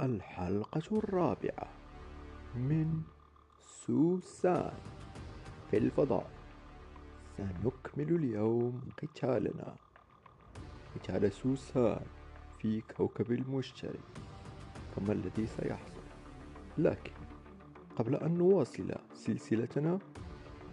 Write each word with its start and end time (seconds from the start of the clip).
الحلقة 0.00 0.98
الرابعة 0.98 1.68
من 2.54 3.02
سوسان 3.60 4.72
في 5.70 5.78
الفضاء. 5.78 6.30
سنكمل 7.36 8.14
اليوم 8.14 8.80
قتالنا. 9.02 9.76
قتال 10.94 11.32
سوسان 11.32 12.06
في 12.58 12.80
كوكب 12.80 13.32
المشتري. 13.32 14.00
فما 14.96 15.12
الذي 15.12 15.46
سيحصل؟ 15.46 16.00
لكن 16.78 17.12
قبل 17.96 18.14
أن 18.14 18.38
نواصل 18.38 18.94
سلسلتنا 19.14 19.98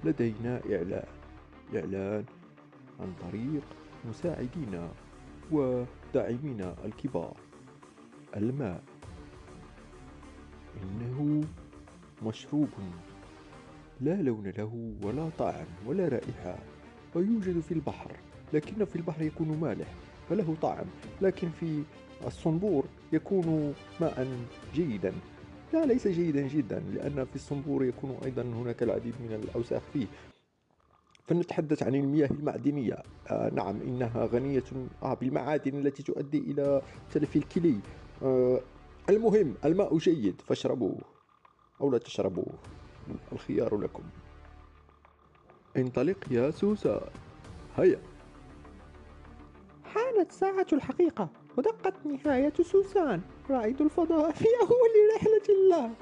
لدينا 0.04 0.62
إعلان. 0.72 1.08
إعلان 1.76 2.26
عن 3.00 3.14
طريق 3.22 3.64
مساعدينا 4.06 4.92
وداعمينا 5.52 6.76
الكبار. 6.86 7.38
الماء. 8.36 8.84
إنه 10.84 11.44
مشروب. 12.26 12.70
لا 14.02 14.22
لون 14.22 14.48
له 14.48 14.96
ولا 15.04 15.30
طعم 15.38 15.66
ولا 15.86 16.08
رائحة 16.08 16.58
ويوجد 17.16 17.60
في 17.60 17.74
البحر 17.74 18.12
لكن 18.54 18.86
في 18.86 18.96
البحر 18.96 19.22
يكون 19.22 19.58
مالح 19.58 19.88
فله 20.30 20.56
طعم 20.62 20.86
لكن 21.22 21.50
في 21.50 21.84
الصنبور 22.26 22.86
يكون 23.14 23.74
ماء 24.02 24.28
جيدا. 24.74 25.14
لا 25.74 25.86
ليس 25.86 26.08
جيدا 26.08 26.48
جدا 26.48 26.80
لأن 26.80 27.26
في 27.26 27.36
الصنبور 27.36 27.86
يكون 27.86 28.18
أيضا 28.26 28.42
هناك 28.42 28.84
العديد 28.84 29.14
من 29.22 29.34
الأوساخ 29.44 29.82
فيه. 29.94 30.08
فنتحدث 31.24 31.84
عن 31.84 31.96
المياه 31.96 32.30
المعدنية. 32.32 33.04
آه 33.28 33.50
نعم 33.54 33.82
إنها 33.82 34.26
غنية 34.26 34.64
آه 35.04 35.14
بالمعادن 35.14 35.80
التي 35.80 36.04
تؤدي 36.04 36.38
إلى 36.38 36.82
تلف 37.12 37.36
الكلي. 37.36 37.78
آه 38.24 38.62
المهم 39.10 39.56
الماء 39.66 39.98
جيد 39.98 40.42
فاشربوه 40.42 41.02
أو 41.82 41.92
لا 41.92 41.98
تشربوه. 41.98 42.54
الخيار 43.32 43.78
لكم. 43.78 44.04
انطلق 45.78 46.18
يا 46.32 46.52
سوسة. 46.52 47.02
هيا. 47.78 48.02
حانت 49.84 50.32
ساعة 50.32 50.68
الحقيقة. 50.74 51.30
ودقت 51.58 51.94
نهاية 52.06 52.54
سوسان. 52.62 53.22
رائد 53.50 53.82
الفضاء 53.82 54.32
في 54.32 54.46
أول 54.62 55.16
رحلة 55.16 55.56
له. 55.70 55.94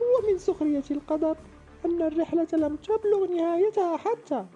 ومن 0.00 0.38
سخرية 0.38 0.84
القدر 0.90 1.36
أن 1.84 2.02
الرحلة 2.02 2.48
لم 2.52 2.76
تبلغ 2.76 3.26
نهايتها 3.26 3.96
حتى. 3.96 4.46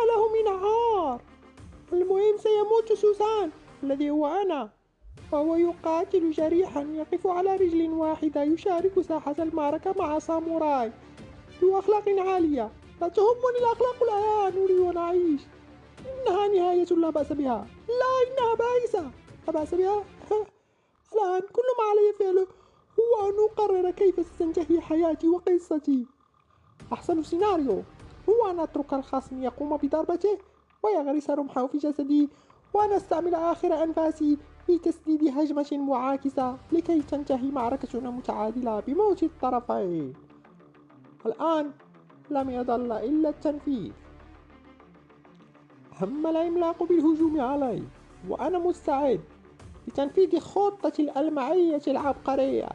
له 0.00 0.32
من 0.32 0.48
عار. 0.48 1.22
المهم 1.92 2.36
سيموت 2.36 2.92
سوسان 2.92 3.50
الذي 3.82 4.10
هو 4.10 4.26
أنا. 4.26 4.72
وهو 5.32 5.56
يقاتل 5.56 6.30
جريحا 6.30 6.80
يقف 6.80 7.26
على 7.26 7.56
رجل 7.56 7.90
واحدة 7.90 8.42
يشارك 8.42 9.00
ساحة 9.00 9.34
المعركة 9.38 9.94
مع 9.98 10.18
ساموراي. 10.18 10.92
ذو 11.62 11.78
أخلاق 11.78 12.08
عالية. 12.08 12.70
لا 13.00 13.08
تهمني 13.08 13.58
الأخلاق 13.58 14.02
الآن 14.02 14.62
أريد 14.62 14.80
أن 14.80 14.96
أعيش. 14.96 15.40
إنها 16.00 16.48
نهاية 16.48 16.84
لا 16.84 17.10
بأس 17.10 17.32
بها. 17.32 17.66
لا 17.88 18.12
إنها 18.24 18.54
بائسة. 18.54 19.10
لا 19.46 19.52
بأس 19.52 19.74
بها. 19.74 20.04
الآن 21.14 21.40
كل 21.40 21.68
ما 21.78 21.84
علي 21.90 22.12
فعله 22.18 22.46
هو 23.00 23.28
أن 23.28 23.34
أقرر 23.50 23.90
كيف 23.90 24.26
ستنتهي 24.26 24.80
حياتي 24.80 25.28
وقصتي. 25.28 26.06
أحسن 26.92 27.22
سيناريو 27.22 27.82
هو 28.28 28.50
أن 28.50 28.60
أترك 28.60 28.94
الخصم 28.94 29.42
يقوم 29.42 29.76
بضربته 29.76 30.38
ويغرس 30.82 31.30
رمحه 31.30 31.66
في 31.66 31.78
جسدي 31.78 32.28
وأن 32.74 32.92
أستعمل 32.92 33.34
آخر 33.34 33.82
أنفاسي 33.82 34.38
في 34.66 34.78
تسديد 34.78 35.38
هجمة 35.38 35.68
معاكسة 35.72 36.56
لكي 36.72 37.02
تنتهي 37.02 37.50
معركتنا 37.50 38.10
متعادلة 38.10 38.80
بموت 38.80 39.22
الطرفين. 39.22 40.12
الآن 41.26 41.70
لم 42.30 42.50
يظل 42.50 42.92
إلا 42.92 43.28
التنفيذ. 43.28 43.92
هم 46.00 46.26
العملاق 46.26 46.82
بالهجوم 46.82 47.40
علي 47.40 47.82
وأنا 48.28 48.58
مستعد 48.58 49.20
لتنفيذ 49.88 50.40
خطتي 50.40 51.02
الألمعية 51.02 51.82
العبقرية. 51.88 52.68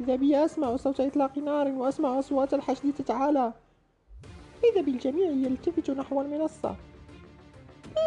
إذا 0.00 0.16
بي 0.16 0.44
أسمع 0.44 0.76
صوت 0.76 1.00
إطلاق 1.00 1.38
نار 1.38 1.68
وأسمع 1.68 2.18
أصوات 2.18 2.54
الحشد 2.54 2.92
تتعالى 2.92 3.52
إذا 4.72 4.80
بالجميع 4.80 5.30
يلتفت 5.30 5.90
نحو 5.90 6.20
المنصة. 6.20 6.76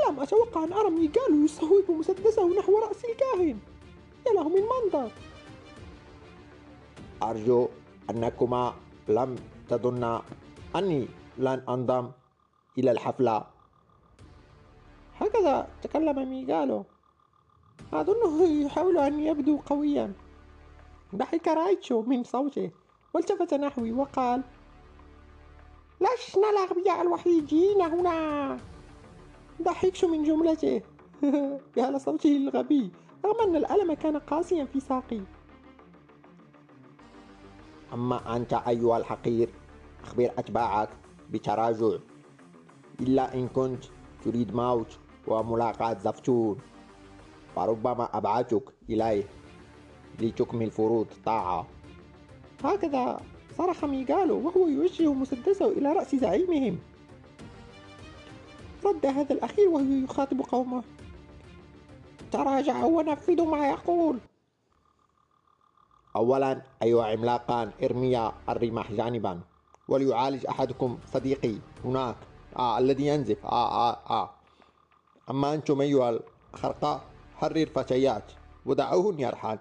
لم 0.07 0.19
أتوقع 0.19 0.63
أن 0.63 0.74
أرى 0.74 0.90
ميغالو 0.90 1.46
يصوب 1.46 1.91
مسدسه 1.91 2.59
نحو 2.59 2.78
رأس 2.79 3.06
الكاهن. 3.06 3.57
يا 4.28 4.31
له 4.34 4.50
من 4.50 4.62
منظر 4.62 5.12
أرجو 7.24 7.68
أنكما 8.09 8.74
لم 9.07 9.35
تظنا 9.69 10.22
أني 10.75 11.07
لن 11.38 11.63
أنضم 11.69 12.12
إلى 12.78 12.91
الحفلة. 12.91 13.46
هكذا 15.19 15.68
تكلم 15.81 16.29
ميغالو 16.29 16.85
أظنه 17.94 18.66
يحاول 18.66 18.97
أن 18.97 19.19
يبدو 19.19 19.58
قويا. 19.66 20.13
ضحك 21.16 21.47
رايتشو 21.47 22.02
من 22.02 22.23
صوته 22.23 22.72
والتفت 23.13 23.53
نحوي 23.53 23.91
وقال 23.91 24.41
لسنا 26.02 26.50
الأغبياء 26.50 27.02
الوحيدين 27.02 27.81
هنا؟ 27.81 28.58
ضحكت 29.64 30.06
من 30.06 30.24
جملته. 30.24 30.82
يا 31.78 31.92
لصوته 31.92 32.38
الغبي 32.38 32.92
رغم 33.26 33.50
أن 33.50 33.56
الألم 33.56 33.94
كان 33.94 34.18
قاسيا 34.18 34.66
في 34.66 34.80
ساقي. 34.80 35.22
أما 37.94 38.36
أنت 38.36 38.54
أيها 38.54 38.98
الحقير 38.98 39.50
أخبر 40.04 40.32
أتباعك 40.38 40.90
بتراجع. 41.30 41.98
إلا 43.00 43.34
إن 43.34 43.48
كنت 43.48 43.84
تريد 44.24 44.56
موت 44.56 45.00
وملاقاة 45.28 45.98
زفتون. 46.00 46.58
فربما 47.56 48.18
أبعثك 48.18 48.64
إليه 48.90 49.24
لتكمل 50.20 50.72
فروض 50.72 51.08
طاعة. 51.26 51.68
هكذا 52.64 53.20
صرخ 53.58 53.86
ميغالو 53.86 54.48
وهو 54.48 54.68
يوجه 54.68 55.14
مسدسه 55.14 55.68
إلى 55.68 55.94
رأس 55.94 56.16
زعيمهم. 56.16 56.78
رد 58.86 59.06
هذا 59.06 59.34
الأخير 59.34 59.69
وهو 59.69 60.03
يخاطب 60.03 60.42
قومه. 60.42 60.84
تراجعوا 62.31 62.97
ونفذوا 62.97 63.46
ما 63.46 63.68
يقول. 63.69 64.18
أولا 66.16 66.62
أيها 66.84 67.06
عملاقان 67.06 67.72
ارميا 67.84 68.31
الرماح 68.50 68.91
جانبا. 68.91 69.40
وليعالج 69.88 70.46
أحدكم 70.46 70.97
صديقي 71.14 71.56
هناك. 71.86 72.16
آه 72.58 72.78
الذي 72.78 73.08
ينزف. 73.08 73.46
آه 73.46 73.90
آه 73.90 74.00
آه. 74.09 74.30
أما 75.30 75.53
أنتم 75.53 75.81
أيها 75.81 76.20
الخرقاء 76.53 77.02
حرر 77.36 77.66
فتيات 77.66 78.31
ودعوهن 78.66 79.20
يرحل 79.20 79.58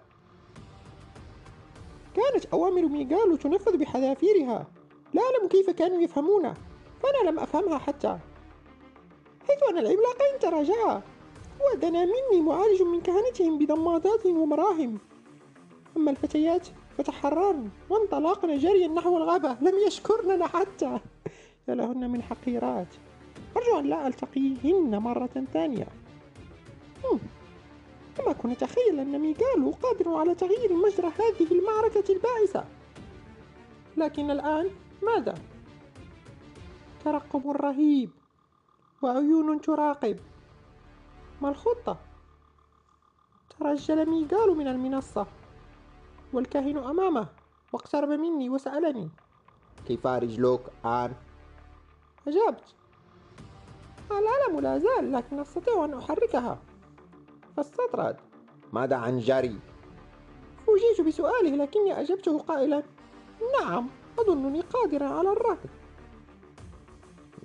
كانت 2.14 2.44
أوامر 2.44 2.88
ميغالو 2.88 3.36
تنفذ 3.36 3.76
بحذافيرها. 3.76 4.66
لا 5.14 5.22
أعلم 5.22 5.48
كيف 5.48 5.70
كانوا 5.70 6.00
يفهمونها 6.00 6.54
فأنا 7.02 7.30
لم 7.30 7.38
أفهمها 7.38 7.78
حتى. 7.78 8.18
حيث 9.48 9.62
أن 9.70 9.78
العملاقين 9.78 10.38
تراجعا. 10.40 11.02
ودنا 11.72 12.04
مني 12.04 12.40
معالج 12.42 12.82
من 12.82 13.00
كهنتهم 13.00 13.58
بضمادات 13.58 14.26
ومراهم. 14.26 14.98
أما 15.96 16.10
الفتيات 16.10 16.68
فتحررن 16.98 17.68
وانطلقن 17.90 18.58
جريا 18.58 18.88
نحو 18.88 19.16
الغابة. 19.16 19.56
لم 19.60 19.78
يشكرننا 19.86 20.46
حتى. 20.46 21.00
يا 21.68 21.74
لهن 21.74 22.10
من 22.10 22.22
حقيرات. 22.22 22.94
أرجو 23.56 23.78
أن 23.78 23.86
لا 23.86 24.06
ألتقيهن 24.06 24.98
مرة 24.98 25.44
ثانية. 25.52 25.86
لم 28.18 28.28
أكن 28.28 28.50
أتخيل 28.50 29.00
أن 29.00 29.18
ميغالو 29.18 29.70
قادر 29.82 30.14
على 30.14 30.34
تغيير 30.34 30.72
مجرى 30.72 31.06
هذه 31.06 31.52
المعركة 31.52 32.04
البائسة. 32.12 32.64
لكن 33.96 34.30
الآن 34.30 34.70
ماذا؟ 35.02 35.34
ترقب 37.04 37.50
رهيب 37.50 38.10
وعيون 39.02 39.60
تراقب 39.60 40.18
ما 41.42 41.48
الخطة؟ 41.48 41.96
ترجل 43.58 44.10
ميغالو 44.10 44.54
من 44.54 44.68
المنصة 44.68 45.26
والكاهن 46.32 46.78
أمامه 46.78 47.26
واقترب 47.72 48.08
مني 48.08 48.50
وسألني 48.50 49.08
كيف 49.86 50.06
رجلك 50.06 50.60
الآن؟ 50.84 51.12
أجبت 52.28 52.74
الألم 54.10 54.60
لا 54.60 54.78
زال 54.78 55.12
لكن 55.12 55.38
أستطيع 55.38 55.84
أن 55.84 55.94
أحركها 55.94 56.58
فاستطرد 57.56 58.16
ماذا 58.72 58.96
عن 58.96 59.18
جري؟ 59.18 59.58
فوجئت 60.66 61.00
بسؤاله 61.00 61.56
لكني 61.56 62.00
أجبته 62.00 62.38
قائلا 62.38 62.82
نعم 63.60 63.88
أظنني 64.18 64.60
قادرا 64.60 65.08
على 65.08 65.32
الركض 65.32 65.68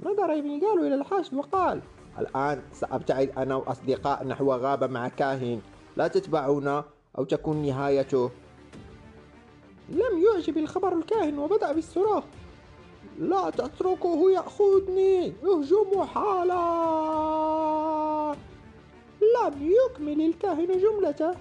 نظر 0.05 0.41
ميغالو 0.41 0.87
إلى 0.87 0.95
الحاشد 0.95 1.33
وقال 1.33 1.81
الآن 2.19 2.61
سأبتعد 2.71 3.29
أنا 3.37 3.55
وأصدقاء 3.55 4.27
نحو 4.27 4.51
غابة 4.51 4.87
مع 4.87 5.07
كاهن 5.07 5.61
لا 5.97 6.07
تتبعونا 6.07 6.83
أو 7.17 7.23
تكون 7.23 7.65
نهايته. 7.65 8.31
لم 9.89 10.23
يعجب 10.25 10.57
الخبر 10.57 10.97
الكاهن 10.97 11.39
وبدأ 11.39 11.71
بالصراخ 11.71 12.23
لا 13.19 13.49
تتركه 13.49 14.31
يأخذني 14.31 15.33
اهجموا 15.43 16.05
حالا. 16.05 16.55
لم 19.35 19.71
يكمل 19.71 20.21
الكاهن 20.21 20.67
جملته 20.79 21.31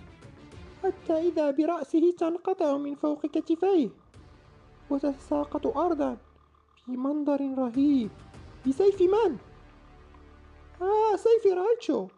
حتى 0.82 1.28
إذا 1.28 1.50
برأسه 1.50 2.14
تنقطع 2.18 2.76
من 2.76 2.94
فوق 2.94 3.26
كتفيه 3.26 3.88
وتتساقط 4.90 5.76
أرضا 5.76 6.16
في 6.84 6.92
منظر 6.92 7.54
رهيب. 7.58 8.10
بسيف 8.66 9.02
من؟ 9.02 9.36
آه 10.82 11.16
سيف 11.16 11.46
رايتشو 11.46 12.08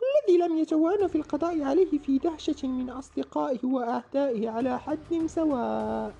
الذي 0.00 0.38
لم 0.38 0.58
يتوانى 0.58 1.08
في 1.08 1.16
القضاء 1.16 1.62
عليه 1.62 1.98
في 1.98 2.18
دهشة 2.18 2.68
من 2.68 2.90
أصدقائه 2.90 3.66
وأعدائه 3.66 4.50
على 4.50 4.78
حد 4.78 5.26
سواء 5.26 6.14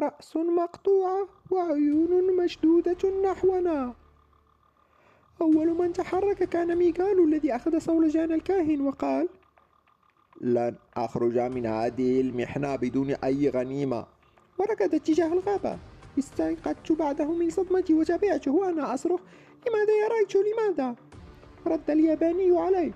رأس 0.00 0.36
مقطوعة 0.36 1.28
وعيون 1.50 2.36
مشدودة 2.44 3.10
نحونا 3.24 3.94
أول 5.40 5.68
من 5.68 5.92
تحرك 5.92 6.44
كان 6.44 6.76
ميغالو 6.76 7.24
الذي 7.24 7.56
أخذ 7.56 7.78
صولجان 7.78 8.32
الكاهن 8.32 8.80
وقال 8.80 9.28
لن 10.40 10.74
أخرج 10.96 11.38
من 11.38 11.66
هذه 11.66 12.20
المحنة 12.20 12.76
بدون 12.76 13.10
أي 13.10 13.48
غنيمة. 13.48 14.06
وركض 14.58 14.94
اتجاه 14.94 15.32
الغابة. 15.32 15.78
استيقظت 16.18 16.92
بعده 16.92 17.32
من 17.32 17.50
صدمتي 17.50 17.94
وتابعته 17.94 18.52
وأنا 18.52 18.94
أصرخ. 18.94 19.20
لماذا 19.68 19.92
يا 20.02 20.08
رايتشو 20.08 20.38
لماذا؟ 20.42 20.94
رد 21.66 21.90
الياباني 21.90 22.58
علي 22.58 22.92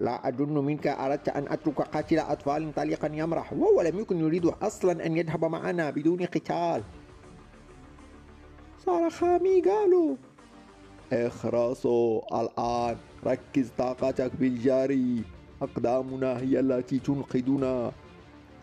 لا 0.00 0.28
أظن 0.28 0.64
منك. 0.64 0.86
أردت 0.86 1.28
أن 1.28 1.48
أترك 1.48 1.80
قاتل 1.80 2.18
أطفال 2.18 2.74
طليقا 2.74 3.10
يمرح. 3.14 3.52
وهو 3.52 3.82
لم 3.82 3.98
يكن 3.98 4.16
يريد 4.18 4.46
أصلا 4.46 5.06
أن 5.06 5.16
يذهب 5.16 5.44
معنا 5.44 5.90
بدون 5.90 6.22
قتال. 6.24 6.82
صرخ 8.78 9.24
ميغالو 9.24 10.16
اخرسوا 11.12 12.40
الآن. 12.40 12.96
ركز 13.26 13.70
طاقتك 13.78 14.30
بالجري. 14.36 15.35
أقدامنا 15.62 16.38
هي 16.38 16.60
التي 16.60 16.98
تنقذنا. 16.98 17.92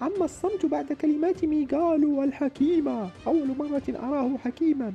عم 0.01 0.24
الصمت 0.24 0.66
بعد 0.66 0.94
كلمات 0.94 1.45
ميغالو 1.45 2.24
الحكيمة 2.24 3.10
أول 3.28 3.57
مرة 3.57 3.84
أراه 3.90 4.38
حكيما. 4.38 4.94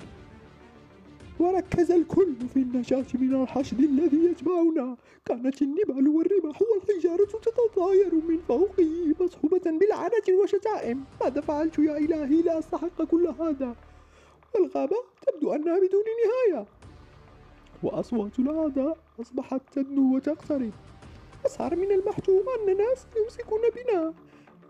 وركز 1.41 1.91
الكل 1.91 2.35
في 2.55 2.57
النجاة 2.57 3.07
من 3.15 3.43
الحشد 3.43 3.81
الذي 3.81 4.25
يتبعنا. 4.25 4.97
كانت 5.25 5.63
النبال 5.63 6.09
والرمح 6.09 6.59
والحجارة 6.63 7.39
تتطاير 7.43 8.15
من 8.15 8.39
فوقه 8.49 9.15
مصحوبة 9.21 9.79
بلعنة 9.81 10.43
وشتائم. 10.43 11.05
ماذا 11.21 11.41
فعلت 11.41 11.79
يا 11.79 11.99
إلهي؟ 11.99 12.43
لا 12.43 12.59
أستحق 12.59 13.03
كل 13.03 13.35
هذا. 13.41 13.75
والغابة 14.55 14.97
تبدو 15.27 15.53
أنها 15.53 15.79
بدون 15.79 16.05
نهاية. 16.25 16.67
وأصوات 17.83 18.39
الأعداء 18.39 18.99
أصبحت 19.21 19.61
تدنو 19.73 20.17
وتقترب. 20.17 20.73
أصار 21.47 21.77
من 21.77 21.93
المحتوم 21.93 22.45
أن 22.59 22.77
ناس 22.77 23.07
يمسكون 23.17 23.61
بنا 23.77 24.15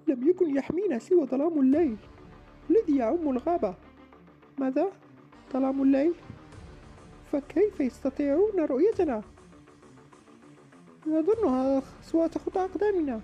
لم 0.06 0.28
يكن 0.28 0.56
يحمينا 0.56 0.98
سوى 0.98 1.26
ظلام 1.26 1.60
الليل 1.60 1.96
الذي 2.70 2.96
يعم 2.96 3.30
الغابة 3.30 3.74
ماذا؟ 4.58 4.92
ظلام 5.52 5.82
الليل؟ 5.82 6.14
فكيف 7.32 7.80
يستطيعون 7.80 8.60
رؤيتنا؟ 8.60 9.22
أظنها 11.06 11.82
أصوات 12.04 12.38
خطى 12.38 12.60
أقدامنا 12.60 13.20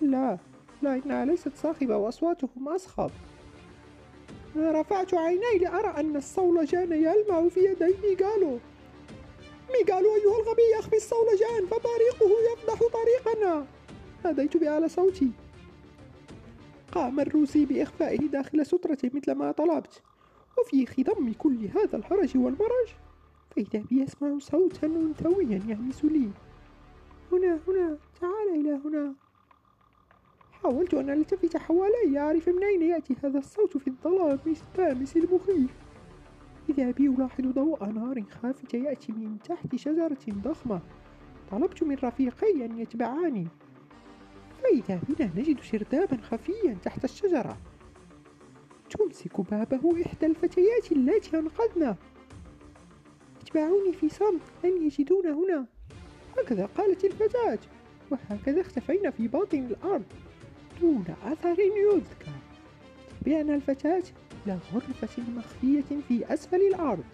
لا 0.00 0.38
لا 0.82 0.94
إنها 0.94 1.24
ليست 1.24 1.56
صاخبة 1.56 1.96
وأصواتهم 1.96 2.68
أصخب 2.68 3.10
رفعت 4.56 5.14
عيني 5.14 5.58
لأرى 5.60 6.00
أن 6.00 6.16
الصولجان 6.16 6.92
يلمع 6.92 7.48
في 7.48 7.60
يدي 7.60 7.94
ميغالو 8.02 8.58
ميغالو 9.72 10.14
أيها 10.14 10.38
الغبي 10.40 10.78
أخفي 10.78 10.96
الصولجان 10.96 11.66
فبريقه 11.66 12.30
يفضح 12.52 12.78
طريقنا 12.78 13.66
ناديت 14.24 14.56
بأعلى 14.56 14.88
صوتي. 14.88 15.30
قام 16.92 17.20
الروسي 17.20 17.66
بإخفائه 17.66 18.18
داخل 18.18 18.66
سترته 18.66 19.10
مثل 19.14 19.32
ما 19.32 19.52
طلبت. 19.52 20.02
وفي 20.58 20.86
خضم 20.86 21.32
كل 21.32 21.68
هذا 21.74 21.96
الحرج 21.96 22.36
والمرج. 22.36 22.88
فإذا 23.50 23.84
بي 23.90 24.04
أسمع 24.04 24.38
صوتا 24.38 24.86
أنثويا 24.86 25.62
يهمس 25.68 26.04
لي. 26.04 26.28
هنا 27.32 27.60
هنا 27.68 27.98
تعال 28.20 28.48
إلى 28.54 28.80
هنا. 28.84 29.14
حاولت 30.52 30.94
أن 30.94 31.10
ألتفت 31.10 31.56
حوالي 31.56 32.06
لأعرف 32.10 32.48
من 32.48 32.64
أين 32.64 32.82
يأتي 32.82 33.16
هذا 33.24 33.38
الصوت 33.38 33.76
في 33.76 33.88
الظلام 33.88 34.38
الدامس 34.46 35.16
المخيف. 35.16 35.83
إذا 36.68 36.90
بي 36.90 37.06
ألاحظ 37.06 37.44
ضوء 37.44 37.84
نار 37.84 38.24
خافت 38.42 38.74
يأتي 38.74 39.12
من 39.12 39.38
تحت 39.48 39.76
شجرة 39.76 40.18
ضخمة. 40.28 40.80
طلبت 41.50 41.82
من 41.82 41.96
رفيقي 42.02 42.64
أن 42.64 42.78
يتبعاني 42.78 43.48
فإذا 44.62 45.00
بنا 45.08 45.30
نجد 45.36 45.60
سردابا 45.60 46.16
خفيا 46.16 46.76
تحت 46.82 47.04
الشجرة. 47.04 47.58
تمسك 48.90 49.40
بابه 49.40 50.02
إحدى 50.06 50.26
الفتيات 50.26 50.92
اللاتي 50.92 51.38
أنقذنا. 51.38 51.96
اتبعوني 53.42 53.92
في 53.92 54.08
صمت 54.08 54.42
لن 54.64 54.82
يجدون 54.86 55.26
هنا. 55.26 55.66
هكذا 56.38 56.66
قالت 56.66 57.04
الفتاة. 57.04 57.58
وهكذا 58.10 58.60
اختفينا 58.60 59.10
في 59.10 59.28
باطن 59.28 59.58
الأرض. 59.58 60.04
دون 60.80 61.04
أثر 61.24 61.56
يذكر. 61.60 62.32
تبعنا 63.20 63.54
الفتاة. 63.54 64.02
إلى 64.46 64.58
غرفة 64.74 65.22
مخفية 65.36 66.00
في 66.08 66.34
أسفل 66.34 66.60
الأرض. 66.60 67.04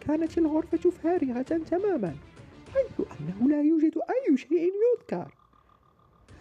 كانت 0.00 0.38
الغرفة 0.38 0.90
فارغة 0.90 1.42
تماما 1.42 2.14
حيث 2.74 3.06
أنه 3.20 3.48
لا 3.48 3.62
يوجد 3.62 3.98
أي 3.98 4.36
شيء 4.36 4.72
يذكر. 4.94 5.34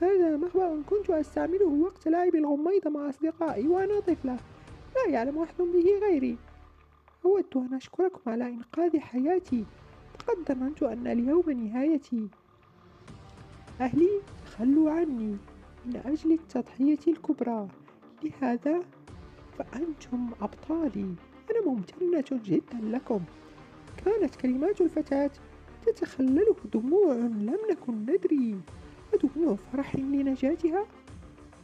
هذا 0.01 0.37
مخبأ 0.37 0.81
كنت 0.89 1.09
أستعمله 1.09 1.67
وقت 1.67 2.07
لعب 2.07 2.35
الغميض 2.35 2.87
مع 2.87 3.09
أصدقائي 3.09 3.67
وأنا 3.67 3.99
طفلة. 3.99 4.37
لا 4.95 5.11
يعلم 5.11 5.39
أحد 5.39 5.57
به 5.57 5.99
غيري. 6.01 6.37
أود 7.25 7.45
أن 7.55 7.73
أشكركم 7.73 8.31
على 8.31 8.47
إنقاذ 8.47 8.99
حياتي. 8.99 9.65
لقد 10.19 10.53
ظننت 10.53 10.83
أن 10.83 11.07
اليوم 11.07 11.51
نهايتي. 11.51 12.27
أهلي 13.81 14.21
خلوا 14.45 14.91
عني. 14.91 15.37
من 15.85 16.01
أجل 16.05 16.31
التضحية 16.31 16.99
الكبرى. 17.07 17.67
لهذا 18.23 18.79
فأنتم 19.59 20.29
أبطالي. 20.41 21.15
أنا 21.51 21.65
ممتنة 21.65 22.39
جدا 22.43 22.79
لكم. 22.83 23.19
كانت 24.05 24.35
كلمات 24.35 24.81
الفتاة 24.81 25.31
تتخلله 25.85 26.55
دموع 26.73 27.13
لم 27.13 27.57
نكن 27.71 27.93
ندري. 27.93 28.61
ودموع 29.13 29.55
فرح 29.73 29.95
لنجاتها 29.95 30.85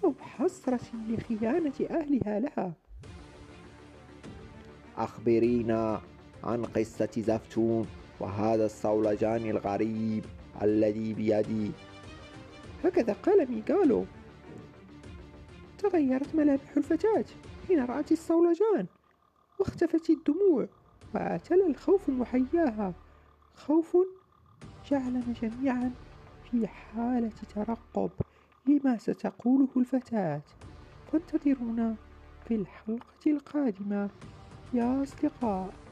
أو 0.03 0.13
حسرة 0.19 0.79
لخيانة 1.09 1.73
أهلها 1.89 2.39
لها. 2.39 2.73
أخبرينا 4.97 6.01
عن 6.43 6.65
قصة 6.65 7.09
زفتون 7.17 7.87
وهذا 8.19 8.65
الصولجان 8.65 9.49
الغريب 9.49 10.25
الذي 10.61 11.13
بيدي. 11.13 11.71
هكذا 12.83 13.13
قال 13.13 13.51
ميغالو. 13.51 14.05
تغيرت 15.77 16.35
ملامح 16.35 16.77
الفتاة. 16.77 17.25
حين 17.67 17.85
رأت 17.85 18.11
الصولجان 18.11 18.87
واختفت 19.59 20.09
الدموع 20.09 20.67
واعتلى 21.13 21.67
الخوف 21.67 22.09
محياها. 22.09 22.93
خوف 23.53 23.97
جعلنا 24.91 25.33
جميعا 25.41 25.91
في 26.43 26.67
حالة 26.67 27.29
ترقب 27.55 28.11
لما 28.67 28.97
ستقوله 28.97 29.67
الفتاة. 29.77 30.41
فانتظرونا 31.11 31.95
في 32.47 32.55
الحلقة 32.55 33.31
القادمة. 33.31 34.09
يا 34.73 35.03
أصدقاء. 35.03 35.84